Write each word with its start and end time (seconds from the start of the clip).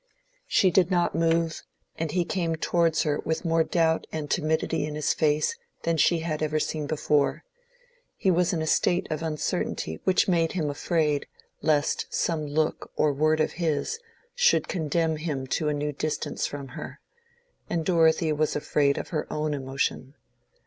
She 0.47 0.71
did 0.71 0.89
not 0.89 1.13
move, 1.13 1.61
and 1.95 2.09
he 2.09 2.25
came 2.25 2.55
towards 2.55 3.03
her 3.03 3.19
with 3.19 3.45
more 3.45 3.63
doubt 3.63 4.07
and 4.11 4.31
timidity 4.31 4.83
in 4.83 4.95
his 4.95 5.13
face 5.13 5.55
than 5.83 5.97
she 5.97 6.21
had 6.21 6.41
ever 6.41 6.59
seen 6.59 6.87
before. 6.87 7.43
He 8.17 8.31
was 8.31 8.51
in 8.51 8.63
a 8.63 8.65
state 8.65 9.05
of 9.11 9.21
uncertainty 9.21 9.99
which 10.03 10.27
made 10.27 10.53
him 10.53 10.71
afraid 10.71 11.27
lest 11.61 12.07
some 12.09 12.47
look 12.47 12.91
or 12.95 13.13
word 13.13 13.39
of 13.39 13.51
his 13.61 13.99
should 14.33 14.67
condemn 14.67 15.17
him 15.17 15.45
to 15.45 15.69
a 15.69 15.73
new 15.75 15.91
distance 15.91 16.47
from 16.47 16.69
her; 16.69 16.99
and 17.69 17.85
Dorothea 17.85 18.33
was 18.33 18.55
afraid 18.55 18.97
of 18.97 19.09
her 19.09 19.31
own 19.31 19.53
emotion. 19.53 20.15